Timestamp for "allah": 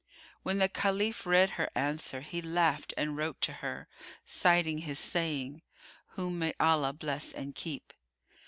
6.59-6.93